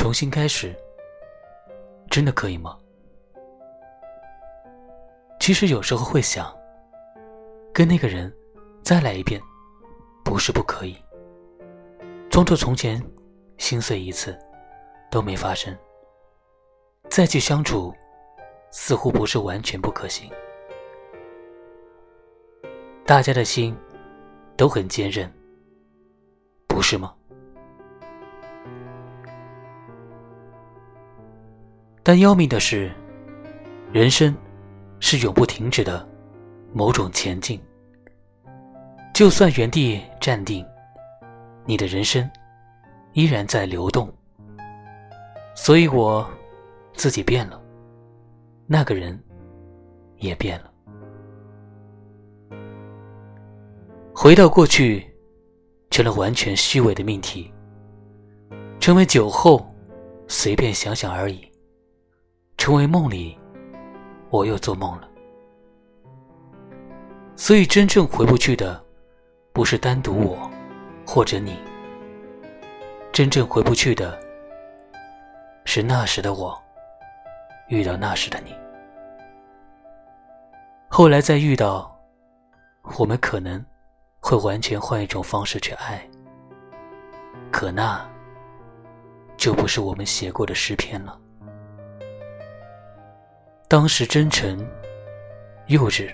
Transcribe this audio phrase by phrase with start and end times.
[0.00, 0.74] 重新开始，
[2.08, 2.78] 真的可以吗？
[5.38, 6.50] 其实有时候会想，
[7.70, 8.34] 跟那个人
[8.82, 9.38] 再来一遍，
[10.24, 10.96] 不是不可以。
[12.30, 12.98] 装作从前
[13.58, 14.34] 心碎一次
[15.10, 15.76] 都没发生，
[17.10, 17.94] 再去相处，
[18.70, 20.32] 似乎不是完全不可行。
[23.04, 23.76] 大家的心
[24.56, 25.30] 都很坚韧，
[26.66, 27.14] 不是吗？
[32.02, 32.90] 但要命的是，
[33.92, 34.34] 人生
[35.00, 36.08] 是永不停止的
[36.72, 37.60] 某种前进。
[39.12, 40.64] 就算原地站定，
[41.66, 42.28] 你的人生
[43.12, 44.12] 依然在流动。
[45.54, 46.26] 所以我
[46.94, 47.60] 自己变了，
[48.66, 49.22] 那个人
[50.16, 50.70] 也变了。
[54.14, 55.06] 回到过去，
[55.90, 57.52] 成了完全虚伪的命题，
[58.78, 59.70] 成为酒后
[60.28, 61.49] 随便想想而已，
[62.60, 63.38] 成为梦里，
[64.28, 65.08] 我又做梦了。
[67.34, 68.78] 所以真正回不去的，
[69.54, 70.38] 不是单独我，
[71.06, 71.56] 或者你。
[73.12, 74.20] 真正回不去的，
[75.64, 76.62] 是那时的我，
[77.70, 78.54] 遇到那时的你，
[80.86, 81.98] 后来再遇到，
[82.98, 83.64] 我们可能。
[84.22, 86.06] 会完全换一种方式去爱，
[87.50, 88.06] 可那
[89.38, 91.18] 就不是我们写过的诗篇了。
[93.70, 94.68] 当时真诚、
[95.68, 96.12] 幼稚、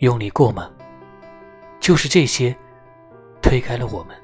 [0.00, 0.70] 用力过猛，
[1.80, 2.54] 就是这些
[3.40, 4.14] 推开了我们，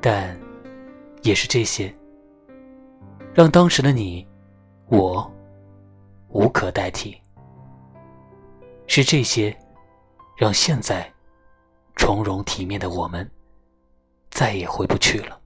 [0.00, 0.34] 但
[1.20, 1.94] 也是这些
[3.34, 4.26] 让当时的你
[4.86, 5.30] 我
[6.28, 7.14] 无可代替。
[8.86, 9.54] 是这些，
[10.38, 11.06] 让现在
[11.96, 13.30] 从容体面的我们
[14.30, 15.38] 再也回不去了。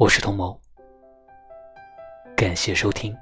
[0.00, 0.58] 我是童谋，
[2.34, 3.14] 感谢收听。